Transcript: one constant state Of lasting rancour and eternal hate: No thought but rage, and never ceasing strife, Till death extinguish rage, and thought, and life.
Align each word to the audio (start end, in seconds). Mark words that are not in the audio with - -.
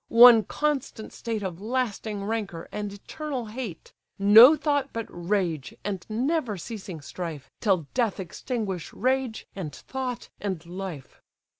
one 0.07 0.41
constant 0.41 1.13
state 1.13 1.43
Of 1.43 1.61
lasting 1.61 2.23
rancour 2.25 2.67
and 2.71 2.91
eternal 2.91 3.45
hate: 3.45 3.93
No 4.17 4.55
thought 4.55 4.89
but 4.91 5.05
rage, 5.11 5.75
and 5.83 6.03
never 6.09 6.57
ceasing 6.57 7.01
strife, 7.01 7.51
Till 7.59 7.85
death 7.93 8.19
extinguish 8.19 8.91
rage, 8.93 9.45
and 9.55 9.75
thought, 9.75 10.29
and 10.39 10.65
life. 10.65 11.21